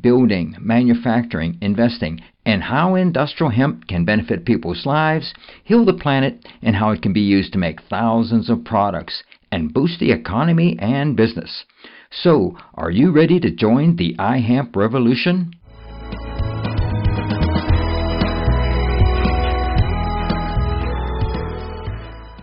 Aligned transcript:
building, 0.00 0.56
manufacturing, 0.60 1.58
investing, 1.60 2.20
and 2.44 2.62
how 2.62 2.94
industrial 2.94 3.50
hemp 3.50 3.86
can 3.88 4.04
benefit 4.04 4.44
people's 4.44 4.86
lives, 4.86 5.34
heal 5.64 5.84
the 5.84 5.92
planet, 5.92 6.46
and 6.62 6.76
how 6.76 6.90
it 6.90 7.02
can 7.02 7.12
be 7.12 7.20
used 7.20 7.52
to 7.52 7.58
make 7.58 7.82
thousands 7.82 8.48
of 8.48 8.64
products 8.64 9.22
and 9.52 9.72
boost 9.72 10.00
the 10.00 10.12
economy 10.12 10.76
and 10.80 11.16
business. 11.16 11.64
So, 12.10 12.56
are 12.74 12.90
you 12.90 13.12
ready 13.12 13.38
to 13.40 13.50
join 13.50 13.96
the 13.96 14.14
iHemp 14.18 14.76
revolution? 14.76 15.52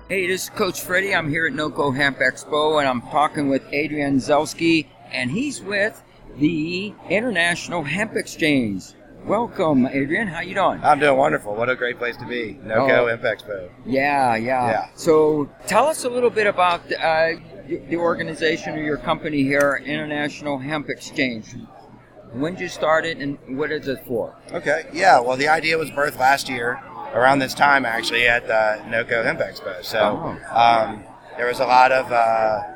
Hey, 0.08 0.27
this 0.27 0.44
is 0.44 0.49
Coach 0.52 0.82
Freddie. 0.82 1.16
I'm 1.16 1.27
here 1.30 1.48
at 1.48 1.54
NOCO 1.54 1.96
Hemp 1.96 2.20
Expo, 2.20 2.80
and 2.80 2.88
I'm 2.88 3.02
talking 3.02 3.49
with 3.49 3.63
Adrian 3.72 4.20
Zelski, 4.20 4.85
and 5.12 5.32
he's 5.32 5.62
with 5.62 5.99
the 6.38 6.94
International 7.10 7.84
Hemp 7.84 8.16
Exchange. 8.16 8.94
Welcome, 9.26 9.88
Adrian. 9.88 10.28
How 10.28 10.42
you 10.42 10.54
doing? 10.54 10.84
I'm 10.84 11.00
doing 11.00 11.18
wonderful. 11.18 11.56
What 11.56 11.70
a 11.70 11.76
great 11.76 11.98
place 11.98 12.16
to 12.18 12.28
be. 12.28 12.60
NOCO 12.64 13.00
oh, 13.00 13.08
Hemp 13.08 13.24
Expo. 13.24 13.70
Yeah, 13.86 14.36
yeah, 14.36 14.70
yeah. 14.70 14.90
So 14.96 15.50
tell 15.66 15.86
us 15.88 16.04
a 16.04 16.10
little 16.10 16.30
bit 16.30 16.46
about 16.46 16.82
uh, 16.92 17.34
the 17.68 17.98
organization 17.98 18.76
or 18.76 18.84
your 18.84 18.98
company 18.98 19.42
here, 19.42 19.82
International 19.84 20.60
Hemp 20.60 20.90
Exchange. 20.90 21.55
When 22.34 22.54
did 22.54 22.62
you 22.62 22.68
start 22.68 23.05
it 23.05 23.18
and 23.18 23.40
what 23.58 23.72
is 23.72 23.88
it 23.88 24.05
for? 24.05 24.36
Okay, 24.52 24.88
yeah. 24.94 25.20
Well, 25.20 25.38
the 25.38 25.48
idea 25.48 25.77
was 25.77 25.90
birthed 25.90 26.20
last 26.20 26.49
year 26.49 26.80
around 27.14 27.40
this 27.40 27.54
time, 27.54 27.86
actually, 27.86 28.27
at 28.27 28.46
the 28.46 28.84
NOCO 28.90 29.24
Hemp 29.24 29.40
Expo. 29.40 29.84
So 29.84 30.38
oh. 30.54 30.55
um, 30.55 31.04
there 31.38 31.48
was 31.48 31.60
a 31.62 31.66
lot 31.66 31.92
of. 31.92 32.12
Uh, 32.12 32.74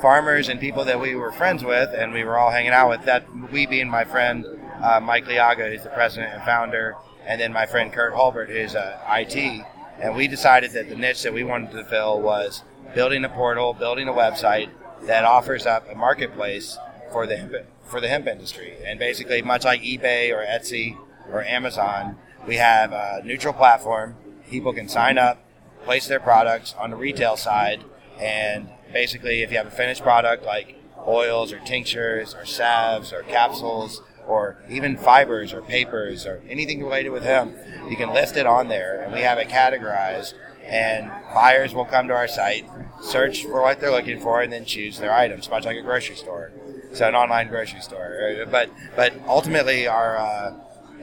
farmers 0.00 0.48
and 0.48 0.60
people 0.60 0.84
that 0.84 1.00
we 1.00 1.14
were 1.14 1.32
friends 1.32 1.64
with, 1.64 1.90
and 1.94 2.12
we 2.12 2.24
were 2.24 2.38
all 2.38 2.50
hanging 2.50 2.70
out 2.70 2.88
with. 2.88 3.04
That 3.04 3.24
we 3.52 3.66
being 3.66 3.88
my 3.88 4.04
friend 4.04 4.46
uh, 4.82 5.00
Mike 5.00 5.26
Liaga, 5.26 5.70
who's 5.70 5.82
the 5.82 5.90
president 5.90 6.32
and 6.32 6.42
founder, 6.42 6.96
and 7.26 7.40
then 7.40 7.52
my 7.52 7.66
friend 7.66 7.92
Kurt 7.92 8.14
Hulbert, 8.14 8.48
who's 8.48 8.74
uh, 8.74 8.98
IT. 9.08 9.64
And 10.00 10.14
we 10.14 10.28
decided 10.28 10.72
that 10.72 10.88
the 10.88 10.96
niche 10.96 11.22
that 11.22 11.34
we 11.34 11.42
wanted 11.42 11.72
to 11.72 11.84
fill 11.84 12.20
was 12.20 12.62
building 12.94 13.24
a 13.24 13.28
portal, 13.28 13.74
building 13.74 14.08
a 14.08 14.12
website 14.12 14.70
that 15.02 15.24
offers 15.24 15.66
up 15.66 15.90
a 15.90 15.94
marketplace 15.94 16.78
for 17.12 17.26
the 17.26 17.36
hemp, 17.36 17.52
for 17.84 18.00
the 18.00 18.08
hemp 18.08 18.26
industry. 18.26 18.74
And 18.84 18.98
basically, 18.98 19.42
much 19.42 19.64
like 19.64 19.82
eBay 19.82 20.32
or 20.32 20.44
Etsy 20.44 20.96
or 21.30 21.42
Amazon, 21.44 22.16
we 22.46 22.56
have 22.56 22.92
a 22.92 23.22
neutral 23.24 23.52
platform. 23.52 24.16
People 24.48 24.72
can 24.72 24.88
sign 24.88 25.18
up, 25.18 25.44
place 25.84 26.06
their 26.06 26.20
products 26.20 26.74
on 26.78 26.90
the 26.90 26.96
retail 26.96 27.36
side, 27.36 27.84
and 28.18 28.68
basically, 28.92 29.42
if 29.42 29.50
you 29.50 29.58
have 29.58 29.66
a 29.66 29.70
finished 29.70 30.02
product 30.02 30.44
like 30.44 30.76
oils 31.06 31.52
or 31.52 31.58
tinctures 31.60 32.34
or 32.34 32.44
salves 32.44 33.12
or 33.12 33.22
capsules 33.22 34.02
or 34.26 34.58
even 34.68 34.96
fibers 34.96 35.52
or 35.52 35.62
papers 35.62 36.26
or 36.26 36.42
anything 36.48 36.82
related 36.82 37.10
with 37.10 37.24
hemp, 37.24 37.56
you 37.88 37.96
can 37.96 38.12
list 38.12 38.36
it 38.36 38.46
on 38.46 38.68
there 38.68 39.02
and 39.02 39.12
we 39.12 39.20
have 39.20 39.38
it 39.38 39.48
categorized 39.48 40.34
and 40.68 41.10
buyers 41.32 41.72
will 41.72 41.86
come 41.86 42.08
to 42.08 42.14
our 42.14 42.28
site, 42.28 42.68
search 43.00 43.44
for 43.44 43.62
what 43.62 43.80
they're 43.80 43.90
looking 43.90 44.20
for, 44.20 44.42
and 44.42 44.52
then 44.52 44.66
choose 44.66 44.98
their 44.98 45.12
items, 45.12 45.48
much 45.48 45.64
like 45.64 45.78
a 45.78 45.82
grocery 45.82 46.16
store. 46.16 46.52
So 46.92 47.08
an 47.08 47.14
online 47.14 47.48
grocery 47.48 47.80
store. 47.80 48.46
But 48.50 48.70
but 48.94 49.14
ultimately, 49.26 49.86
our 49.86 50.16
uh, 50.18 50.54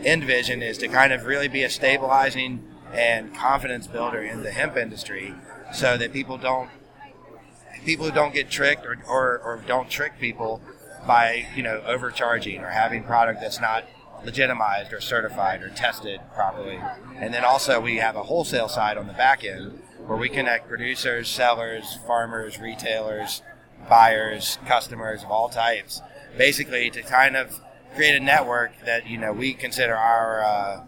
end 0.04 0.24
vision 0.24 0.62
is 0.62 0.78
to 0.80 0.88
kind 0.88 1.14
of 1.14 1.26
really 1.26 1.48
be 1.48 1.64
a 1.64 1.70
stabilizing 1.70 2.64
and 2.94 3.36
confidence 3.36 3.88
builder 3.88 4.22
in 4.22 4.44
the 4.44 4.52
hemp 4.52 4.78
industry, 4.78 5.34
so 5.74 5.98
that 5.98 6.14
people 6.14 6.38
don't 6.38 6.70
people 7.84 8.06
who 8.06 8.12
don't 8.12 8.34
get 8.34 8.50
tricked 8.50 8.86
or, 8.86 8.98
or, 9.08 9.40
or 9.40 9.64
don't 9.68 9.90
trick 9.90 10.20
people 10.20 10.62
by 11.06 11.46
you 11.56 11.64
know 11.64 11.82
overcharging 11.86 12.62
or 12.62 12.70
having 12.70 13.04
product 13.04 13.42
that's 13.42 13.60
not 13.60 13.86
legitimized 14.24 14.92
or 14.92 15.00
certified 15.00 15.62
or 15.62 15.70
tested 15.70 16.20
properly. 16.34 16.80
And 17.18 17.34
then 17.34 17.46
also 17.46 17.80
we 17.80 17.98
have 17.98 18.16
a 18.16 18.24
wholesale 18.24 18.68
side 18.68 18.98
on 18.98 19.08
the 19.08 19.14
back 19.14 19.44
end 19.44 19.82
where 20.06 20.18
we 20.18 20.30
connect 20.30 20.68
producers, 20.68 21.30
sellers, 21.30 21.98
farmers, 22.08 22.60
retailers, 22.60 23.42
buyers, 23.90 24.58
customers 24.66 25.24
of 25.24 25.32
all 25.32 25.50
types, 25.50 26.02
basically 26.38 26.90
to 26.92 27.02
kind 27.02 27.36
of 27.36 27.60
create 27.96 28.16
a 28.16 28.20
network 28.20 28.72
that 28.86 29.08
you 29.08 29.18
know 29.18 29.32
we 29.32 29.54
consider 29.54 29.96
our 29.96 30.44
uh, 30.44 30.84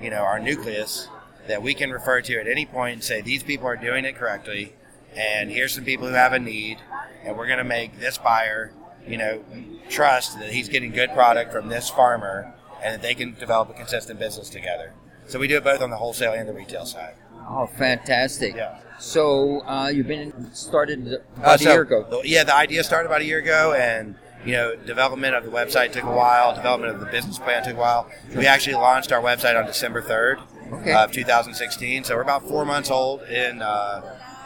you 0.00 0.10
know 0.10 0.22
our 0.22 0.38
nucleus 0.38 1.08
that 1.46 1.62
we 1.62 1.74
can 1.74 1.90
refer 1.90 2.20
to 2.22 2.38
at 2.38 2.46
any 2.46 2.64
point 2.64 2.94
and 2.94 3.04
say 3.04 3.20
these 3.20 3.42
people 3.42 3.66
are 3.66 3.76
doing 3.76 4.04
it 4.04 4.16
correctly 4.16 4.72
and 5.16 5.50
here's 5.50 5.74
some 5.74 5.84
people 5.84 6.08
who 6.08 6.14
have 6.14 6.32
a 6.32 6.38
need, 6.38 6.78
and 7.24 7.36
we're 7.36 7.46
going 7.46 7.58
to 7.58 7.64
make 7.64 7.98
this 8.00 8.18
buyer, 8.18 8.72
you 9.06 9.16
know, 9.16 9.44
trust 9.88 10.38
that 10.38 10.52
he's 10.52 10.68
getting 10.68 10.90
good 10.90 11.10
product 11.12 11.52
from 11.52 11.68
this 11.68 11.90
farmer, 11.90 12.54
and 12.82 12.94
that 12.94 13.02
they 13.02 13.14
can 13.14 13.34
develop 13.34 13.70
a 13.70 13.74
consistent 13.74 14.18
business 14.18 14.50
together. 14.50 14.92
So 15.26 15.38
we 15.38 15.48
do 15.48 15.56
it 15.56 15.64
both 15.64 15.80
on 15.80 15.90
the 15.90 15.96
wholesale 15.96 16.32
and 16.32 16.48
the 16.48 16.52
retail 16.52 16.84
side. 16.84 17.14
Oh, 17.48 17.66
fantastic! 17.66 18.54
Yeah. 18.54 18.78
So 18.98 19.60
uh, 19.60 19.88
you've 19.88 20.06
been 20.06 20.52
started 20.54 21.06
about 21.36 21.46
uh, 21.46 21.56
so, 21.58 21.70
a 21.70 21.72
year 21.74 21.82
ago. 21.82 22.06
The, 22.08 22.28
yeah, 22.28 22.44
the 22.44 22.54
idea 22.54 22.84
started 22.84 23.08
about 23.08 23.20
a 23.20 23.24
year 23.24 23.38
ago, 23.38 23.74
and 23.74 24.16
you 24.44 24.52
know, 24.52 24.76
development 24.76 25.34
of 25.34 25.44
the 25.44 25.50
website 25.50 25.92
took 25.92 26.04
a 26.04 26.10
while. 26.10 26.54
Development 26.54 26.94
of 26.94 27.00
the 27.00 27.06
business 27.06 27.38
plan 27.38 27.64
took 27.64 27.74
a 27.74 27.80
while. 27.80 28.10
We 28.34 28.46
actually 28.46 28.76
launched 28.76 29.12
our 29.12 29.22
website 29.22 29.58
on 29.58 29.66
December 29.66 30.02
third 30.02 30.38
okay. 30.72 30.92
of 30.92 31.12
2016. 31.12 32.04
So 32.04 32.14
we're 32.14 32.22
about 32.22 32.46
four 32.46 32.64
months 32.64 32.90
old 32.90 33.22
in 33.22 33.62
uh, 33.62 34.02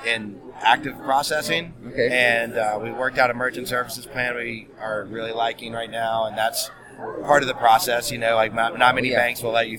in 0.07 0.41
active 0.61 0.99
processing. 1.03 1.75
Okay. 1.87 2.09
And 2.11 2.57
uh, 2.57 2.79
we 2.83 2.91
worked 2.91 3.19
out 3.19 3.31
a 3.31 3.35
merchant 3.35 3.69
services 3.69 4.07
plan 4.07 4.35
we 4.37 4.69
are 4.81 5.05
really 5.05 5.33
liking 5.33 5.73
right 5.73 5.91
now, 5.91 6.27
and 6.27 6.37
that's 6.37 6.71
part 7.23 7.43
of 7.43 7.49
the 7.49 7.55
process. 7.55 8.11
You 8.11 8.19
know, 8.19 8.35
like 8.35 8.55
not, 8.55 8.79
not 8.79 8.95
many 8.95 9.11
yeah. 9.11 9.19
banks 9.19 9.43
will 9.43 9.53
let 9.53 9.69
you, 9.69 9.79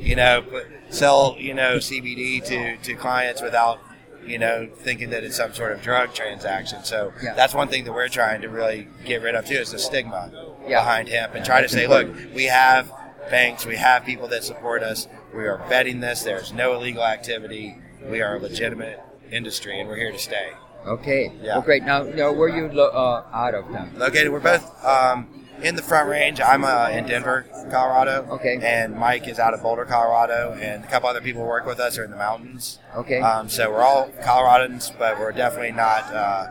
you 0.00 0.16
know, 0.16 0.42
put, 0.42 0.66
sell 0.90 1.36
you 1.38 1.54
know 1.54 1.76
CBD 1.76 2.44
to 2.46 2.76
to 2.78 2.94
clients 2.94 3.42
without 3.42 3.80
you 4.26 4.38
know 4.38 4.68
thinking 4.76 5.10
that 5.10 5.24
it's 5.24 5.36
some 5.36 5.54
sort 5.54 5.72
of 5.72 5.82
drug 5.82 6.14
transaction. 6.14 6.84
So 6.84 7.12
yeah. 7.22 7.34
that's 7.34 7.54
one 7.54 7.68
thing 7.68 7.84
that 7.84 7.92
we're 7.92 8.08
trying 8.08 8.42
to 8.42 8.48
really 8.48 8.88
get 9.04 9.22
rid 9.22 9.34
of 9.34 9.46
too 9.46 9.54
is 9.54 9.72
the 9.72 9.78
stigma 9.78 10.30
yeah. 10.66 10.80
behind 10.80 11.08
hemp 11.08 11.34
and 11.34 11.44
try 11.44 11.62
to 11.62 11.68
say, 11.68 11.86
look, 11.86 12.08
we 12.34 12.44
have 12.44 12.92
banks, 13.30 13.66
we 13.66 13.76
have 13.76 14.04
people 14.04 14.28
that 14.28 14.44
support 14.44 14.82
us. 14.82 15.08
We 15.34 15.46
are 15.46 15.58
vetting 15.68 16.00
this. 16.00 16.22
There's 16.22 16.52
no 16.52 16.74
illegal 16.74 17.04
activity. 17.04 17.76
We 18.02 18.22
are 18.22 18.38
legitimate 18.38 19.02
industry, 19.32 19.78
and 19.80 19.88
we're 19.88 19.96
here 19.96 20.12
to 20.12 20.18
stay. 20.18 20.52
Okay. 20.86 21.32
Yeah. 21.42 21.54
Well, 21.54 21.62
great. 21.62 21.82
Now, 21.82 22.02
now 22.02 22.32
where 22.32 22.48
are 22.52 22.56
you 22.56 22.68
lo- 22.72 22.88
uh, 22.90 23.24
out 23.32 23.54
of 23.54 23.64
town? 23.66 23.92
Located. 23.96 24.30
We're 24.30 24.40
both 24.40 24.84
um, 24.84 25.26
in 25.62 25.74
the 25.74 25.82
Front 25.82 26.08
Range. 26.08 26.40
I'm 26.40 26.64
uh, 26.64 26.88
in 26.90 27.06
Denver, 27.06 27.46
Colorado. 27.70 28.26
Okay. 28.30 28.58
And 28.62 28.96
Mike 28.96 29.28
is 29.28 29.38
out 29.38 29.54
of 29.54 29.62
Boulder, 29.62 29.84
Colorado, 29.84 30.56
and 30.60 30.84
a 30.84 30.86
couple 30.86 31.08
other 31.08 31.20
people 31.20 31.42
who 31.42 31.48
work 31.48 31.66
with 31.66 31.80
us 31.80 31.98
are 31.98 32.04
in 32.04 32.10
the 32.10 32.16
mountains. 32.16 32.78
Okay. 32.94 33.20
Um, 33.20 33.48
so 33.48 33.70
we're 33.70 33.82
all 33.82 34.08
Coloradans, 34.22 34.96
but 34.98 35.18
we're 35.18 35.32
definitely 35.32 35.72
not 35.72 36.04
uh, 36.14 36.46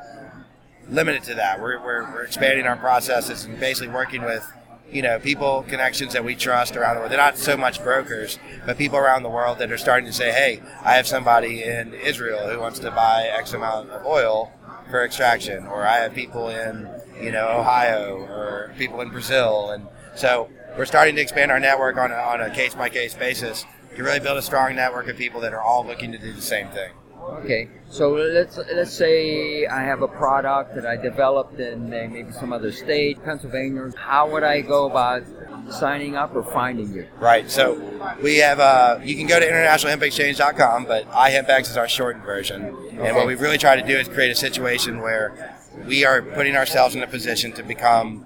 limited 0.90 1.24
to 1.24 1.36
that. 1.36 1.60
We're, 1.62 1.80
we're, 1.84 2.04
we're 2.14 2.24
expanding 2.24 2.66
our 2.66 2.78
processes 2.78 3.46
and 3.46 3.60
basically 3.60 3.94
working 3.94 4.24
with 4.24 4.46
you 4.92 5.02
know, 5.02 5.20
people, 5.20 5.64
connections 5.68 6.14
that 6.14 6.24
we 6.24 6.36
trust 6.36 6.76
around 6.76 6.96
the 6.96 7.00
world. 7.02 7.12
They're 7.12 7.18
not 7.18 7.38
so 7.38 7.58
much 7.58 7.84
brokers, 7.84 8.40
but 8.66 8.78
people 8.78 8.98
around 8.98 9.24
the 9.24 9.30
world 9.30 9.60
that 9.60 9.72
are 9.72 9.78
starting 9.78 10.06
to 10.06 10.14
say, 10.14 10.32
hey, 10.32 10.62
I 10.84 10.94
have 10.94 11.08
somebody 11.08 11.64
in 11.64 11.94
Israel 11.94 12.48
who 12.50 12.60
wants 12.60 12.80
to 12.80 12.92
buy 12.92 13.30
X 13.32 13.54
amount 13.54 13.90
of 13.90 14.06
oil 14.06 14.52
for 14.90 15.04
extraction, 15.04 15.68
or 15.68 15.86
I 15.86 15.98
have 15.98 16.14
people 16.14 16.50
in, 16.50 16.90
you 17.22 17.32
know, 17.32 17.48
Ohio, 17.50 18.20
or 18.30 18.74
people 18.78 19.02
in 19.02 19.10
Brazil. 19.10 19.72
And 19.72 19.88
so 20.16 20.50
we're 20.78 20.86
starting 20.86 21.16
to 21.16 21.22
expand 21.22 21.52
our 21.52 21.60
network 21.60 21.98
on 21.98 22.12
a, 22.12 22.16
on 22.16 22.42
a 22.42 22.50
case 22.50 22.74
by 22.74 22.90
case 22.90 23.14
basis 23.14 23.66
to 23.96 24.04
really 24.04 24.20
build 24.20 24.38
a 24.38 24.42
strong 24.42 24.76
network 24.76 25.08
of 25.08 25.18
people 25.18 25.42
that 25.42 25.54
are 25.54 25.62
all 25.62 25.86
looking 25.86 26.12
to 26.12 26.18
do 26.18 26.32
the 26.32 26.42
same 26.42 26.70
thing. 26.70 26.92
Okay, 27.28 27.68
so 27.90 28.14
let's 28.14 28.58
let's 28.58 28.94
say 28.94 29.66
I 29.66 29.84
have 29.84 30.02
a 30.02 30.08
product 30.08 30.76
that 30.76 30.86
I 30.86 30.96
developed 30.96 31.60
in 31.60 31.90
maybe 31.90 32.32
some 32.32 32.54
other 32.54 32.72
state, 32.72 33.24
Pennsylvania. 33.24 33.92
How 33.98 34.30
would 34.30 34.44
I 34.44 34.62
go 34.62 34.90
about 34.90 35.24
signing 35.70 36.16
up 36.16 36.36
or 36.36 36.44
finding 36.44 36.94
you? 36.94 37.08
Right. 37.20 37.50
So 37.52 37.76
we 38.24 38.38
have 38.38 38.60
uh, 38.60 39.00
you 39.04 39.16
can 39.16 39.28
go 39.28 39.40
to 39.40 39.46
internationalhempexchange.com, 39.46 40.86
but 40.86 41.10
iHempX 41.12 41.62
is 41.70 41.78
our 41.78 41.88
shortened 41.88 42.24
version. 42.24 42.66
Okay. 42.66 43.08
And 43.08 43.16
what 43.16 43.28
we've 43.28 43.42
really 43.42 43.58
tried 43.58 43.82
to 43.82 43.88
do 43.88 43.98
is 43.98 44.08
create 44.08 44.32
a 44.32 44.36
situation 44.36 45.00
where 45.00 45.58
we 45.86 46.06
are 46.06 46.22
putting 46.22 46.56
ourselves 46.56 46.96
in 46.96 47.04
a 47.04 47.08
position 47.08 47.52
to 47.54 47.64
become, 47.64 48.26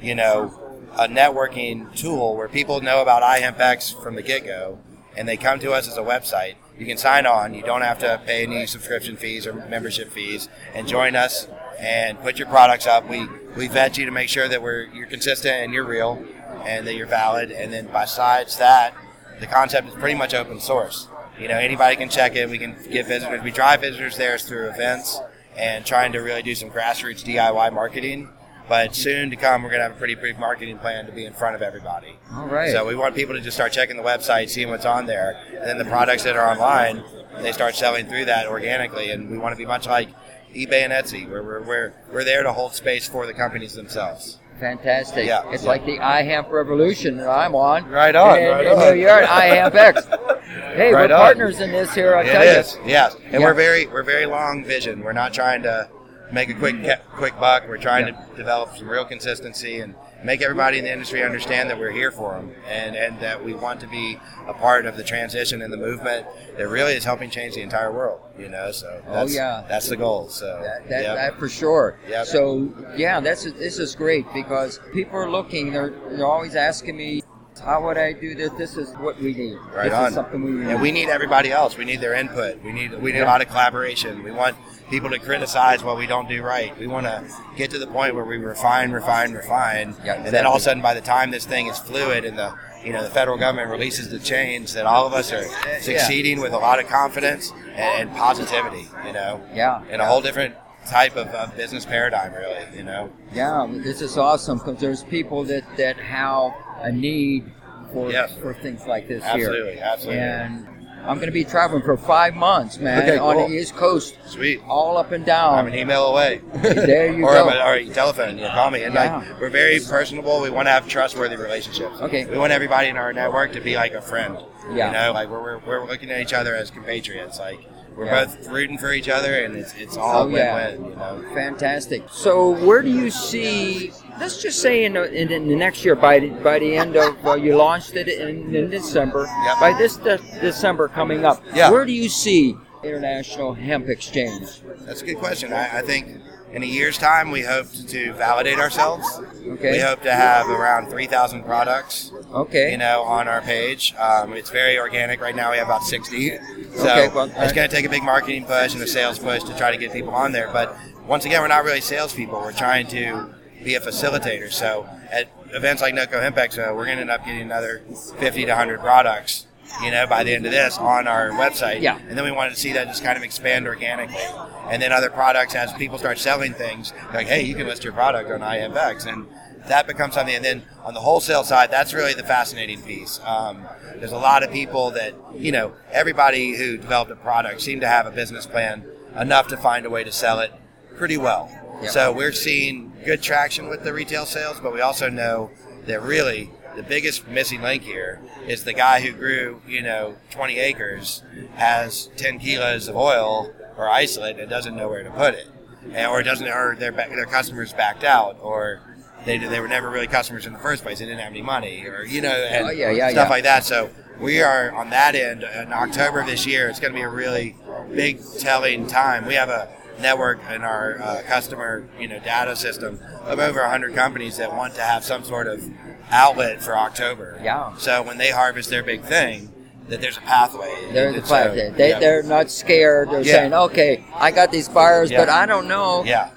you 0.00 0.14
know, 0.14 0.56
a 0.98 1.06
networking 1.06 1.94
tool 1.96 2.36
where 2.36 2.48
people 2.48 2.80
know 2.80 3.00
about 3.00 3.22
iHempX 3.22 4.02
from 4.02 4.16
the 4.16 4.22
get 4.22 4.44
go, 4.44 4.78
and 5.16 5.28
they 5.28 5.36
come 5.36 5.60
to 5.60 5.72
us 5.72 5.88
as 5.88 5.96
a 5.96 6.02
website 6.02 6.54
you 6.80 6.86
can 6.86 6.96
sign 6.96 7.26
on. 7.26 7.52
You 7.52 7.62
don't 7.62 7.82
have 7.82 7.98
to 7.98 8.20
pay 8.24 8.42
any 8.42 8.66
subscription 8.66 9.16
fees 9.16 9.46
or 9.46 9.52
membership 9.52 10.10
fees, 10.10 10.48
and 10.74 10.88
join 10.88 11.14
us 11.14 11.46
and 11.78 12.18
put 12.20 12.38
your 12.38 12.48
products 12.48 12.86
up. 12.86 13.06
We 13.08 13.28
we 13.54 13.68
vet 13.68 13.98
you 13.98 14.06
to 14.06 14.10
make 14.10 14.30
sure 14.30 14.48
that 14.48 14.62
we're 14.62 14.84
you're 14.86 15.06
consistent 15.06 15.54
and 15.54 15.74
you're 15.74 15.84
real, 15.84 16.24
and 16.64 16.86
that 16.86 16.94
you're 16.94 17.06
valid. 17.06 17.52
And 17.52 17.70
then 17.70 17.88
besides 17.92 18.56
that, 18.56 18.94
the 19.40 19.46
concept 19.46 19.88
is 19.88 19.94
pretty 19.94 20.16
much 20.16 20.32
open 20.32 20.58
source. 20.58 21.06
You 21.38 21.48
know, 21.48 21.58
anybody 21.58 21.96
can 21.96 22.08
check 22.08 22.34
it. 22.34 22.48
We 22.48 22.58
can 22.58 22.76
get 22.90 23.06
visitors. 23.06 23.42
We 23.42 23.50
drive 23.50 23.82
visitors 23.82 24.16
there 24.16 24.38
through 24.38 24.70
events 24.70 25.20
and 25.56 25.84
trying 25.84 26.12
to 26.12 26.20
really 26.20 26.42
do 26.42 26.54
some 26.54 26.70
grassroots 26.70 27.24
DIY 27.24 27.72
marketing. 27.72 28.30
But 28.70 28.94
soon 28.94 29.30
to 29.30 29.36
come, 29.36 29.64
we're 29.64 29.70
going 29.70 29.80
to 29.80 29.88
have 29.88 29.96
a 29.96 29.98
pretty 29.98 30.14
big 30.14 30.38
marketing 30.38 30.78
plan 30.78 31.04
to 31.06 31.12
be 31.12 31.24
in 31.24 31.32
front 31.32 31.56
of 31.56 31.62
everybody. 31.62 32.16
All 32.32 32.46
right. 32.46 32.70
So 32.70 32.86
we 32.86 32.94
want 32.94 33.16
people 33.16 33.34
to 33.34 33.40
just 33.40 33.56
start 33.56 33.72
checking 33.72 33.96
the 33.96 34.02
website, 34.04 34.48
seeing 34.48 34.68
what's 34.70 34.84
on 34.86 35.06
there, 35.06 35.42
and 35.60 35.68
then 35.68 35.78
the 35.78 35.84
products 35.84 36.24
that 36.24 36.36
are 36.36 36.50
online, 36.50 37.04
they 37.42 37.52
start 37.52 37.74
selling 37.74 38.06
through 38.06 38.24
that 38.26 38.46
organically. 38.46 39.10
And 39.10 39.30
we 39.30 39.38
want 39.38 39.52
to 39.52 39.56
be 39.56 39.66
much 39.66 39.86
like 39.86 40.08
eBay 40.54 40.84
and 40.84 40.92
Etsy, 40.92 41.28
where 41.28 41.42
we're, 41.42 41.62
we're, 41.62 41.92
we're 42.12 42.24
there 42.24 42.42
to 42.42 42.52
hold 42.52 42.74
space 42.74 43.06
for 43.06 43.26
the 43.26 43.34
companies 43.34 43.74
themselves. 43.74 44.38
Fantastic. 44.58 45.26
Yeah, 45.26 45.50
it's 45.52 45.62
yeah. 45.62 45.68
like 45.68 45.86
the 45.86 45.98
iHemp 45.98 46.50
revolution 46.50 47.16
that 47.18 47.28
I'm 47.28 47.54
on. 47.54 47.88
Right 47.88 48.14
on, 48.14 48.38
And, 48.38 48.48
right 48.50 48.66
and 48.66 48.76
on. 48.78 48.82
here 48.82 48.94
you 48.94 49.08
are 49.08 49.20
at 49.22 49.72
iHempX. 49.72 50.36
Hey, 50.50 50.92
Right 50.92 51.10
we're 51.10 51.16
on. 51.16 51.20
partners 51.22 51.60
in 51.60 51.72
this 51.72 51.92
here, 51.94 52.14
I 52.14 52.22
It 52.22 52.32
tell 52.32 52.42
is, 52.42 52.74
you. 52.76 52.80
yes, 52.86 53.16
and 53.24 53.34
Yeah. 53.34 53.38
we're 53.40 53.54
very 53.54 53.86
we're 53.86 54.02
very 54.02 54.26
long 54.26 54.64
vision. 54.64 55.00
We're 55.00 55.12
not 55.12 55.32
trying 55.32 55.62
to 55.62 55.88
make 56.32 56.48
a 56.48 56.54
quick 56.54 56.74
mm-hmm. 56.76 57.16
quick 57.16 57.38
buck. 57.40 57.64
We're 57.68 57.76
trying 57.78 58.08
Yeah. 58.08 58.24
to 58.24 58.36
develop 58.36 58.76
some 58.76 58.88
real 58.88 59.04
consistency 59.04 59.80
and 59.80 59.94
make 60.24 60.42
everybody 60.42 60.78
in 60.78 60.84
the 60.84 60.92
industry 60.92 61.22
understand 61.22 61.70
that 61.70 61.78
we're 61.78 61.90
here 61.90 62.10
for 62.10 62.34
them 62.34 62.52
and 62.68 62.94
and 62.96 63.18
that 63.20 63.42
we 63.44 63.54
want 63.54 63.80
to 63.80 63.86
be 63.86 64.18
a 64.46 64.52
part 64.52 64.86
of 64.86 64.96
the 64.96 65.04
transition 65.04 65.62
and 65.62 65.72
the 65.72 65.76
movement 65.76 66.26
that 66.56 66.68
really 66.68 66.92
is 66.94 67.04
helping 67.04 67.30
change 67.30 67.54
the 67.54 67.62
entire 67.62 67.92
world. 67.92 68.20
You 68.38 68.48
know, 68.48 68.72
so 68.72 69.02
Oh, 69.06 69.12
that's, 69.12 69.34
yeah. 69.34 69.64
that's 69.68 69.88
the 69.88 69.96
goal. 69.96 70.28
So 70.28 70.60
That, 70.62 70.88
that, 70.88 71.02
yep. 71.02 71.16
that 71.16 71.38
for 71.38 71.48
sure. 71.48 71.98
Yep. 72.08 72.26
So 72.26 72.72
yeah, 72.96 73.20
that's 73.20 73.44
this 73.44 73.78
is 73.78 73.94
great 73.94 74.26
because 74.34 74.80
people 74.92 75.16
are 75.18 75.30
looking. 75.30 75.72
They're 75.72 75.90
they're 76.10 76.26
always 76.26 76.56
asking 76.56 76.96
me, 76.96 77.22
how 77.60 77.84
would 77.84 77.98
I 77.98 78.12
do 78.12 78.34
this? 78.34 78.50
This 78.52 78.76
is 78.76 78.90
what 78.94 79.20
we 79.20 79.34
need. 79.34 79.56
Right 79.74 79.84
this 79.90 79.94
on. 79.94 80.08
is 80.08 80.14
something 80.14 80.42
we 80.42 80.50
need. 80.52 80.68
And 80.68 80.80
we 80.80 80.92
need 80.92 81.08
everybody 81.08 81.50
else. 81.52 81.76
We 81.76 81.84
need 81.84 82.00
their 82.00 82.14
input. 82.14 82.62
We 82.62 82.72
need 82.72 82.92
we 83.00 83.12
need 83.12 83.20
a 83.20 83.26
lot 83.26 83.42
of 83.42 83.48
collaboration. 83.48 84.22
We 84.22 84.30
want 84.30 84.56
people 84.90 85.10
to 85.10 85.18
criticize 85.18 85.84
what 85.84 85.96
we 85.96 86.06
don't 86.06 86.28
do 86.28 86.42
right. 86.42 86.76
We 86.78 86.86
want 86.88 87.06
to 87.06 87.24
get 87.56 87.70
to 87.70 87.78
the 87.78 87.86
point 87.86 88.14
where 88.16 88.24
we 88.24 88.38
refine, 88.38 88.90
refine, 88.90 89.32
refine, 89.32 89.94
Yeah, 90.04 90.14
and 90.14 90.26
then 90.34 90.46
all 90.46 90.54
of 90.56 90.60
a 90.60 90.64
sudden, 90.64 90.82
by 90.82 90.94
the 90.94 91.00
time 91.00 91.30
this 91.30 91.46
thing 91.46 91.68
is 91.68 91.78
fluid 91.78 92.24
and 92.24 92.36
the 92.36 92.54
you 92.84 92.92
know 92.92 93.02
the 93.02 93.10
federal 93.10 93.36
government 93.36 93.70
releases 93.70 94.08
the 94.08 94.18
change, 94.18 94.72
that 94.72 94.86
all 94.86 95.06
of 95.06 95.12
us 95.12 95.32
are 95.32 95.44
succeeding 95.80 96.40
with 96.40 96.52
a 96.52 96.58
lot 96.58 96.80
of 96.82 96.88
confidence 96.88 97.52
and, 97.74 98.08
and 98.08 98.16
positivity. 98.16 98.88
You 99.06 99.12
know, 99.12 99.40
Yeah. 99.54 99.82
in 99.90 100.00
a 100.00 100.06
whole 100.06 100.20
different 100.22 100.54
type 100.88 101.16
of, 101.16 101.28
of 101.28 101.56
business 101.56 101.84
paradigm, 101.84 102.32
really. 102.34 102.64
You 102.76 102.84
know, 102.84 103.10
Yeah, 103.32 103.66
this 103.70 104.00
is 104.00 104.16
awesome 104.16 104.58
because 104.58 104.78
there's 104.80 105.02
people 105.04 105.44
that 105.44 105.64
that 105.76 105.96
have 105.98 106.52
a 106.80 106.90
need 106.92 107.50
for 107.92 108.10
Yes. 108.10 108.32
for 108.40 108.54
things 108.54 108.86
like 108.86 109.08
this 109.08 109.22
absolutely, 109.22 109.74
here. 109.74 109.82
absolutely. 109.84 110.20
Absolutely. 110.20 110.20
And 110.22 110.66
I'm 111.06 111.16
going 111.16 111.28
to 111.28 111.32
be 111.32 111.44
traveling 111.44 111.82
for 111.82 111.96
five 111.96 112.34
months, 112.34 112.78
man, 112.78 113.02
Okay, 113.02 113.16
on 113.16 113.34
cool. 113.36 113.48
the 113.48 113.54
East 113.54 113.74
Coast, 113.74 114.18
Sweet. 114.26 114.60
all 114.68 114.98
up 114.98 115.12
and 115.12 115.24
down. 115.24 115.58
I'm 115.58 115.66
an 115.66 115.74
email 115.74 116.06
away. 116.08 116.42
there 116.52 117.10
you 117.10 117.24
or, 117.24 117.32
go. 117.32 117.48
A, 117.48 117.64
or 117.66 117.74
a 117.74 117.86
telephone, 117.86 118.36
you 118.36 118.44
know, 118.44 118.50
call 118.50 118.70
me. 118.70 118.82
And 118.82 118.92
Yeah. 118.92 119.16
like, 119.16 119.40
we're 119.40 119.48
very 119.48 119.80
personable. 119.80 120.42
We 120.42 120.50
want 120.50 120.66
to 120.66 120.72
have 120.72 120.86
trustworthy 120.86 121.36
relationships. 121.36 122.00
Okay. 122.02 122.26
We 122.26 122.36
want 122.36 122.52
everybody 122.52 122.88
in 122.88 122.98
our 122.98 123.14
network 123.14 123.52
to 123.54 123.60
be 123.62 123.76
like 123.76 123.94
a 123.94 124.02
friend. 124.02 124.36
Yeah. 124.74 124.88
You 124.88 124.92
know, 124.92 125.12
like 125.14 125.30
we're, 125.30 125.40
we're, 125.42 125.58
we're 125.66 125.86
looking 125.86 126.10
at 126.10 126.20
each 126.20 126.34
other 126.34 126.54
as 126.54 126.70
compatriots. 126.70 127.38
Like 127.38 127.60
we're 127.96 128.06
Yeah. 128.06 128.24
both 128.24 128.48
rooting 128.48 128.78
for 128.78 128.92
each 128.92 129.08
other, 129.08 129.34
and 129.44 129.56
it's 129.56 129.74
it's 129.74 129.96
all 129.96 130.24
Oh, 130.24 130.28
yeah. 130.28 130.68
win-win. 130.72 130.90
You 130.90 130.96
know. 130.96 131.24
Fantastic. 131.34 132.04
So, 132.10 132.50
where 132.66 132.82
do 132.82 132.90
you 132.90 133.10
see? 133.10 133.92
Let's 134.18 134.42
just 134.42 134.60
say 134.60 134.84
in 134.84 134.92
the, 134.94 135.10
in, 135.12 135.30
in 135.32 135.48
the 135.48 135.56
next 135.56 135.84
year, 135.84 135.94
by 135.96 136.18
the, 136.20 136.28
by 136.28 136.58
the 136.58 136.76
end 136.76 136.94
of 136.96 137.26
uh, 137.26 137.34
you 137.34 137.56
launched 137.56 137.94
it 137.96 138.06
in, 138.08 138.54
in 138.54 138.68
December. 138.70 139.26
Yep. 139.46 139.60
By 139.60 139.72
this 139.78 139.96
de- 139.96 140.18
December 140.40 140.88
coming 140.88 141.24
up, 141.24 141.42
Yeah. 141.54 141.70
where 141.70 141.84
do 141.86 141.92
you 141.92 142.08
see 142.10 142.56
International 142.84 143.54
Hemp 143.54 143.88
Exchange? 143.88 144.60
That's 144.86 145.00
a 145.02 145.06
good 145.06 145.16
question. 145.18 145.52
I, 145.52 145.78
I 145.78 145.82
think 145.82 146.06
in 146.52 146.62
a 146.62 146.66
year's 146.66 146.98
time, 146.98 147.30
we 147.30 147.42
hope 147.42 147.68
to 147.88 148.12
validate 148.14 148.58
ourselves. 148.58 149.06
Okay. 149.46 149.72
We 149.72 149.78
hope 149.78 150.02
to 150.02 150.12
have 150.12 150.48
around 150.50 150.90
3,000 150.90 151.44
products. 151.44 152.12
Okay. 152.32 152.72
you 152.72 152.76
know, 152.78 153.02
on 153.02 153.26
our 153.26 153.40
page. 153.40 153.94
Um, 153.98 154.34
it's 154.34 154.50
very 154.50 154.78
organic 154.78 155.20
right 155.20 155.34
now. 155.34 155.50
We 155.50 155.56
have 155.58 155.68
about 155.68 155.82
60. 155.84 156.38
So 156.74 156.88
Okay, 156.88 157.08
well, 157.08 157.24
it's 157.26 157.36
uh, 157.36 157.52
going 157.52 157.68
to 157.68 157.74
take 157.74 157.84
a 157.84 157.88
big 157.88 158.02
marketing 158.02 158.44
push 158.44 158.74
and 158.74 158.82
a 158.82 158.86
sales 158.86 159.18
push 159.18 159.42
to 159.44 159.56
try 159.56 159.70
to 159.70 159.76
get 159.76 159.92
people 159.92 160.14
on 160.14 160.32
there. 160.32 160.50
But 160.52 160.76
once 161.06 161.24
again, 161.24 161.40
we're 161.42 161.48
not 161.48 161.64
really 161.64 161.80
salespeople. 161.80 162.38
We're 162.40 162.52
trying 162.52 162.86
to 162.88 163.34
be 163.64 163.74
a 163.74 163.80
facilitator. 163.80 164.52
So 164.52 164.88
at 165.10 165.28
events 165.52 165.82
like 165.82 165.94
NOCO 165.94 166.20
Hemp 166.20 166.36
Expo, 166.36 166.74
we're 166.74 166.84
going 166.86 166.96
to 166.96 167.02
end 167.02 167.10
up 167.10 167.24
getting 167.24 167.42
another 167.42 167.82
50 168.18 168.42
to 168.44 168.50
100 168.50 168.80
products. 168.80 169.46
You 169.84 169.92
know, 169.92 170.04
by 170.06 170.24
the 170.24 170.34
end 170.34 170.44
of 170.46 170.50
this 170.52 170.78
on 170.78 171.06
our 171.06 171.30
website, 171.30 171.80
Yeah. 171.80 171.96
and 172.08 172.18
then 172.18 172.24
we 172.24 172.32
wanted 172.32 172.50
to 172.50 172.56
see 172.56 172.72
that 172.72 172.88
just 172.88 173.04
kind 173.04 173.16
of 173.16 173.22
expand 173.22 173.68
organically, 173.68 174.20
and 174.68 174.82
then 174.82 174.90
other 174.90 175.10
products 175.10 175.54
as 175.54 175.72
people 175.74 175.96
start 175.96 176.18
selling 176.18 176.54
things, 176.54 176.92
like 177.14 177.28
hey, 177.28 177.42
you 177.42 177.54
can 177.54 177.68
list 177.68 177.84
your 177.84 177.92
product 177.92 178.28
on 178.32 178.40
IMX, 178.40 179.06
and 179.06 179.28
that 179.68 179.86
becomes 179.86 180.14
something. 180.14 180.34
And 180.34 180.44
then 180.44 180.62
on 180.84 180.94
the 180.94 181.00
wholesale 181.00 181.44
side, 181.44 181.70
that's 181.70 181.92
really 181.92 182.14
the 182.14 182.22
fascinating 182.22 182.82
piece. 182.82 183.20
Um, 183.24 183.66
there's 183.96 184.12
a 184.12 184.18
lot 184.18 184.42
of 184.42 184.50
people 184.50 184.90
that, 184.92 185.14
you 185.34 185.52
know, 185.52 185.72
everybody 185.92 186.56
who 186.56 186.76
developed 186.76 187.10
a 187.10 187.16
product 187.16 187.60
seemed 187.60 187.80
to 187.82 187.88
have 187.88 188.06
a 188.06 188.10
business 188.10 188.46
plan 188.46 188.84
enough 189.18 189.48
to 189.48 189.56
find 189.56 189.86
a 189.86 189.90
way 189.90 190.04
to 190.04 190.12
sell 190.12 190.40
it 190.40 190.52
pretty 190.96 191.16
well. 191.16 191.48
Yeah. 191.82 191.90
So 191.90 192.12
we're 192.12 192.32
seeing 192.32 192.92
good 193.04 193.22
traction 193.22 193.68
with 193.68 193.84
the 193.84 193.92
retail 193.92 194.26
sales, 194.26 194.60
but 194.60 194.72
we 194.72 194.80
also 194.80 195.08
know 195.08 195.50
that 195.86 196.02
really 196.02 196.50
the 196.76 196.82
biggest 196.82 197.26
missing 197.26 197.62
link 197.62 197.82
here 197.82 198.20
is 198.46 198.64
the 198.64 198.72
guy 198.72 199.00
who 199.00 199.12
grew, 199.12 199.60
you 199.66 199.82
know, 199.82 200.16
20 200.30 200.58
acres 200.58 201.22
has 201.54 202.08
10 202.16 202.38
kilos 202.38 202.88
of 202.88 202.96
oil 202.96 203.52
or 203.76 203.88
isolate 203.88 204.38
and 204.38 204.48
doesn't 204.48 204.76
know 204.76 204.88
where 204.88 205.02
to 205.02 205.10
put 205.10 205.34
it, 205.34 205.48
and, 205.92 206.10
or 206.10 206.22
doesn't, 206.22 206.46
or 206.46 206.76
their 206.76 206.92
their 206.92 207.26
customers 207.26 207.72
backed 207.72 208.04
out, 208.04 208.38
or 208.42 208.80
they, 209.24 209.38
they 209.38 209.60
were 209.60 209.68
never 209.68 209.90
really 209.90 210.06
customers 210.06 210.46
in 210.46 210.52
the 210.52 210.58
first 210.58 210.82
place. 210.82 210.98
They 210.98 211.04
didn't 211.06 211.20
have 211.20 211.32
any 211.32 211.42
money, 211.42 211.84
or 211.86 212.04
you 212.04 212.20
know, 212.20 212.30
and 212.30 212.66
Oh, 212.66 212.70
yeah, 212.70 212.90
yeah, 212.90 213.10
stuff 213.10 213.26
yeah. 213.26 213.30
like 213.30 213.44
that. 213.44 213.64
So 213.64 213.90
we 214.20 214.40
are 214.42 214.72
on 214.72 214.90
that 214.90 215.14
end 215.14 215.42
in 215.42 215.72
October 215.72 216.20
of 216.20 216.26
this 216.26 216.46
year. 216.46 216.68
It's 216.68 216.80
going 216.80 216.92
to 216.92 216.96
be 216.98 217.02
a 217.02 217.08
really 217.08 217.56
big 217.94 218.20
telling 218.38 218.86
time. 218.86 219.26
We 219.26 219.34
have 219.34 219.48
a 219.48 219.68
network 220.00 220.40
in 220.50 220.62
our 220.62 220.98
uh, 221.02 221.22
customer 221.26 221.86
you 221.98 222.08
know 222.08 222.18
data 222.20 222.56
system 222.56 222.98
of 223.24 223.38
over 223.38 223.60
100 223.60 223.94
companies 223.94 224.38
that 224.38 224.54
want 224.56 224.74
to 224.74 224.80
have 224.80 225.04
some 225.04 225.22
sort 225.24 225.46
of 225.46 225.62
outlet 226.10 226.62
for 226.62 226.76
October. 226.76 227.38
Yeah. 227.42 227.76
So 227.76 228.02
when 228.02 228.16
they 228.18 228.30
harvest 228.30 228.70
their 228.70 228.82
big 228.82 229.02
thing, 229.02 229.52
that 229.88 230.00
there's 230.00 230.16
a 230.16 230.20
pathway. 230.22 230.72
They're 230.92 231.10
the 231.12 231.18
And 231.18 231.26
so. 231.26 231.72
They, 231.76 231.90
yeah. 231.90 231.98
They're 231.98 232.22
not 232.22 232.50
scared. 232.50 233.10
They're 233.10 233.20
Yeah. 233.22 233.32
saying, 233.32 233.52
okay, 233.54 234.04
I 234.14 234.30
got 234.30 234.50
these 234.52 234.68
buyers, 234.68 235.10
Yeah. 235.10 235.18
but 235.18 235.28
I 235.28 235.46
don't 235.46 235.66
know. 235.68 236.04
Yeah, 236.04 236.30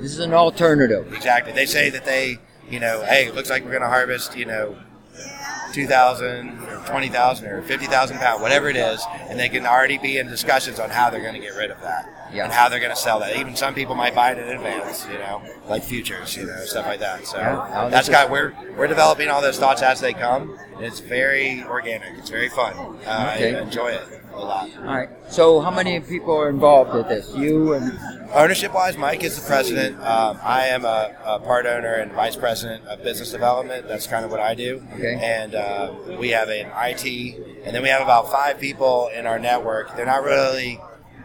This 0.00 0.12
is 0.12 0.18
an 0.18 0.34
alternative. 0.34 1.12
exactly. 1.12 1.52
They 1.52 1.66
say 1.66 1.90
that 1.90 2.04
they, 2.04 2.38
you 2.68 2.80
know, 2.80 3.02
hey, 3.04 3.26
it 3.26 3.34
looks 3.34 3.50
like 3.50 3.64
we're 3.64 3.70
going 3.70 3.82
to 3.82 3.88
harvest, 3.88 4.36
you 4.36 4.46
know, 4.46 4.76
2,000 5.72 6.58
or 6.64 6.82
20,000 6.86 7.46
or 7.46 7.62
50,000 7.62 8.18
pounds, 8.18 8.42
whatever 8.42 8.68
it 8.68 8.76
is, 8.76 9.04
and 9.28 9.38
they 9.38 9.48
can 9.48 9.66
already 9.66 9.98
be 9.98 10.18
in 10.18 10.28
discussions 10.28 10.78
on 10.78 10.90
how 10.90 11.10
they're 11.10 11.22
going 11.22 11.34
to 11.34 11.40
get 11.40 11.54
rid 11.56 11.70
of 11.70 11.80
that 11.80 12.21
Yeah. 12.32 12.44
and 12.44 12.52
how 12.52 12.68
they're 12.68 12.80
going 12.80 12.90
to 12.90 12.96
sell 12.96 13.20
that. 13.20 13.36
Even 13.36 13.54
some 13.56 13.74
people 13.74 13.94
might 13.94 14.14
buy 14.14 14.32
it 14.32 14.38
in 14.38 14.48
advance, 14.48 15.06
you 15.10 15.18
know, 15.18 15.42
like 15.68 15.82
futures, 15.82 16.36
you 16.36 16.46
know, 16.46 16.64
stuff 16.64 16.86
like 16.86 17.00
that. 17.00 17.26
So 17.26 17.38
Yeah. 17.38 17.88
That's 17.90 18.08
got 18.08 18.30
we're 18.30 18.54
we're 18.76 18.86
developing 18.86 19.28
all 19.28 19.42
those 19.42 19.58
thoughts 19.58 19.82
as 19.82 20.00
they 20.00 20.12
come. 20.12 20.58
And 20.76 20.84
it's 20.84 21.00
very 21.00 21.62
organic. 21.64 22.18
It's 22.18 22.30
very 22.30 22.48
fun. 22.48 22.74
Uh, 23.06 23.32
Okay. 23.36 23.56
I 23.56 23.60
enjoy 23.60 23.88
it 23.88 24.02
a 24.34 24.38
lot. 24.40 24.70
All 24.78 24.84
right. 24.84 25.08
So, 25.28 25.60
how 25.60 25.70
many 25.70 26.00
people 26.00 26.34
are 26.36 26.48
involved 26.48 26.94
with 26.94 27.08
this? 27.08 27.32
You 27.34 27.74
and 27.74 27.98
Ownership 28.32 28.72
wise, 28.72 28.96
Mike 28.96 29.22
is 29.24 29.36
the 29.38 29.46
president. 29.46 29.98
Um, 30.00 30.38
I 30.42 30.68
am 30.68 30.86
a, 30.86 31.14
a 31.22 31.38
part 31.38 31.66
owner 31.66 31.92
and 31.96 32.10
vice 32.12 32.34
president 32.34 32.82
of 32.86 33.02
business 33.02 33.30
development. 33.30 33.86
That's 33.86 34.06
kind 34.06 34.24
of 34.24 34.30
what 34.30 34.40
I 34.40 34.54
do. 34.54 34.82
Okay. 34.94 35.18
And 35.22 35.54
uh, 35.54 35.92
we 36.18 36.30
have 36.30 36.48
an 36.48 36.70
IT, 36.74 37.04
and 37.66 37.76
then 37.76 37.82
we 37.82 37.90
have 37.90 38.00
about 38.00 38.32
five 38.32 38.58
people 38.58 39.10
in 39.14 39.26
our 39.26 39.38
network. 39.38 39.94
They're 39.96 40.06
not 40.06 40.22
really 40.24 40.80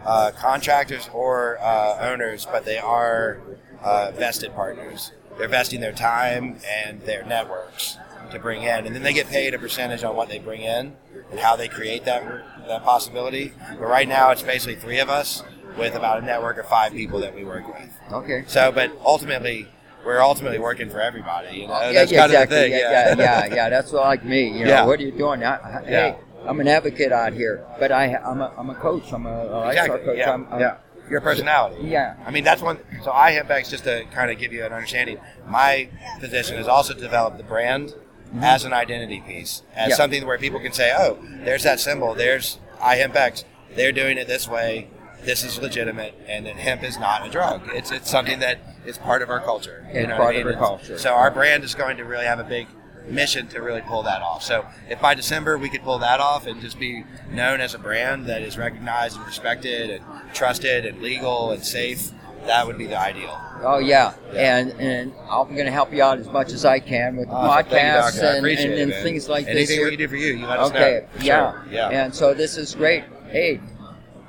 uh, 0.08 0.32
contractors 0.32 1.10
or 1.14 1.60
uh, 1.60 1.98
owners, 2.00 2.48
but 2.52 2.66
they 2.66 2.78
are 2.80 3.40
uh, 3.84 4.12
vested 4.16 4.56
partners. 4.56 5.12
They're 5.38 5.48
vesting 5.50 5.82
their 5.82 5.92
time 5.92 6.58
and 6.66 7.02
their 7.02 7.24
networks 7.26 7.98
to 8.32 8.40
bring 8.40 8.64
in, 8.64 8.86
and 8.88 8.96
then 8.96 9.04
they 9.04 9.14
get 9.14 9.28
paid 9.28 9.54
a 9.54 9.60
percentage 9.60 10.04
on 10.04 10.16
what 10.16 10.30
they 10.30 10.40
bring 10.40 10.62
in 10.62 10.96
and 11.30 11.40
how 11.40 11.56
they 11.56 11.68
create 11.68 12.06
that 12.06 12.24
that 12.68 12.84
possibility. 12.84 13.54
But 13.80 13.88
right 13.88 14.08
now, 14.08 14.32
it's 14.32 14.42
basically 14.44 14.76
three 14.76 15.00
of 15.00 15.10
us 15.10 15.44
with 15.78 15.94
about 15.96 16.24
a 16.24 16.26
network 16.26 16.58
of 16.58 16.66
five 16.68 16.92
people 16.94 17.20
that 17.20 17.36
we 17.36 17.44
work 17.46 17.68
with. 17.68 17.90
okay. 18.12 18.44
So, 18.48 18.72
but 18.72 18.92
ultimately, 19.06 19.68
we're 20.06 20.22
ultimately 20.22 20.58
working 20.60 20.90
for 20.90 21.00
everybody. 21.02 21.58
You 21.60 21.68
know, 21.68 21.80
yeah, 21.82 21.92
that's 21.94 22.12
yeah, 22.12 22.20
kind 22.20 22.32
exactly. 22.32 22.58
of 22.58 22.64
the 22.64 22.70
thing. 22.70 22.72
yeah, 22.80 23.16
yeah, 23.18 23.46
yeah, 23.48 23.56
yeah. 23.56 23.70
That's 23.70 23.92
like 23.94 24.26
me. 24.26 24.48
You 24.58 24.66
know, 24.66 24.72
Yeah. 24.72 24.86
what 24.86 25.00
are 25.00 25.04
you 25.04 25.12
doing? 25.12 25.44
I. 25.44 25.82
Hey, 25.86 26.16
I'm 26.48 26.60
an 26.60 26.68
advocate 26.68 27.12
out 27.12 27.34
here, 27.34 27.66
but 27.80 27.92
I 27.92 28.16
I'm 28.16 28.42
a, 28.42 28.54
I'm 28.58 28.70
a 28.70 28.76
coach. 28.76 29.12
I'm 29.12 29.26
a, 29.26 29.68
exactly. 29.68 30.00
coach. 30.00 30.18
Yeah. 30.18 30.34
I'm, 30.34 30.48
I'm, 30.52 30.60
yeah. 30.60 30.78
Your 31.10 31.22
personality. 31.22 31.88
Yeah. 31.88 32.16
I 32.26 32.32
mean, 32.32 32.44
that's 32.44 32.62
one. 32.62 32.80
So 33.04 33.12
iHempX, 33.12 33.70
just 33.70 33.86
to 33.86 34.06
kind 34.12 34.30
of 34.30 34.38
give 34.38 34.52
you 34.52 34.66
an 34.66 34.74
understanding, 34.74 35.20
my 35.48 35.90
position 36.20 36.58
is 36.58 36.68
also 36.68 36.94
to 36.94 37.00
develop 37.00 37.38
the 37.38 37.44
brand 37.44 37.90
mm-hmm. 37.90 38.44
as 38.44 38.66
an 38.66 38.74
identity 38.74 39.22
piece, 39.22 39.64
as 39.74 39.92
yeah. 39.92 39.96
something 39.96 40.26
where 40.26 40.38
people 40.38 40.60
can 40.60 40.74
say, 40.74 40.94
"Oh, 40.98 41.18
there's 41.44 41.64
that 41.64 41.80
symbol. 41.80 42.14
There's 42.14 42.60
iHempX. 42.80 43.46
They're 43.76 43.92
doing 43.92 44.18
it 44.18 44.28
this 44.28 44.48
way. 44.48 44.90
This 45.24 45.44
is 45.44 45.60
legitimate, 45.60 46.14
and 46.28 46.46
that 46.46 46.56
hemp 46.56 46.84
is 46.84 46.98
not 47.00 47.26
a 47.26 47.30
drug. 47.30 47.62
It's 47.74 47.92
it's 47.92 48.10
something 48.10 48.40
that 48.40 48.60
is 48.86 48.98
part 48.98 49.22
of 49.22 49.30
our 49.30 49.40
culture. 49.40 49.86
It's 49.90 50.12
part 50.14 50.36
of 50.36 50.46
our 50.46 50.54
culture. 50.54 50.98
So 50.98 51.14
our 51.14 51.32
brand 51.32 51.64
is 51.64 51.76
going 51.76 51.98
to 51.98 52.06
really 52.06 52.26
have 52.26 52.40
a 52.40 52.44
big 52.44 52.68
mission 53.08 53.48
to 53.48 53.62
really 53.62 53.82
pull 53.82 54.04
that 54.04 54.22
off. 54.22 54.44
So 54.44 54.66
if 54.90 55.02
by 55.02 55.14
December 55.14 55.58
we 55.58 55.70
could 55.70 55.82
pull 55.82 56.00
that 56.00 56.20
off 56.20 56.46
and 56.46 56.62
just 56.62 56.80
be 56.80 57.04
known 57.32 57.62
as 57.62 57.74
a 57.74 57.80
brand 57.80 58.26
that 58.26 58.42
is 58.42 58.58
recognized 58.58 59.18
and 59.18 59.26
respected 59.26 59.90
and 59.90 60.04
trusted 60.34 60.86
and 60.86 61.02
legal 61.02 61.52
and 61.52 61.64
safe, 61.64 62.12
that 62.46 62.66
would 62.66 62.78
be 62.78 62.88
the 62.88 63.00
ideal. 63.00 63.40
Oh 63.62 63.80
yeah, 63.80 64.14
yeah. 64.32 64.58
and 64.58 64.72
and 64.80 65.14
I'm 65.30 65.54
going 65.54 65.66
to 65.66 65.72
help 65.72 65.92
you 65.92 66.02
out 66.04 66.20
as 66.20 66.28
much 66.28 66.52
as 66.52 66.66
I 66.66 66.80
can 66.80 67.18
with 67.18 67.28
awesome. 67.30 67.66
podcasts 67.66 68.22
you, 68.22 68.28
and, 68.28 68.46
and, 68.46 68.74
and 68.74 68.92
it, 68.92 69.04
things 69.04 69.28
like 69.28 69.48
Anything 69.48 69.56
this. 69.56 69.70
Anything 69.70 69.86
we 69.86 69.92
can 69.92 70.00
do 70.00 70.08
for 70.08 70.16
you, 70.16 70.34
you 70.36 70.46
let 70.46 70.60
us 70.60 70.72
okay. 70.72 71.08
know. 71.16 71.24
Yeah. 71.24 71.52
Sure. 71.52 71.66
yeah, 71.72 71.90
and 71.90 72.14
so 72.14 72.34
this 72.34 72.58
is 72.58 72.76
great. 72.76 73.04
Hey, 73.30 73.60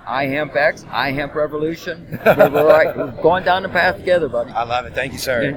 iHempX, 0.06 0.88
I 0.88 1.12
Hemp 1.12 1.35
Revolution. 1.35 2.18
we're, 2.25 2.50
we're, 2.50 2.66
right, 2.66 2.97
we're 2.97 3.23
going 3.23 3.44
down 3.44 3.62
the 3.62 3.68
path 3.68 3.97
together, 3.97 4.28
buddy. 4.28 4.50
I 4.50 4.64
love 4.64 4.87
it. 4.87 4.94
Thank 4.94 5.12
you, 5.12 5.18
sir. 5.18 5.56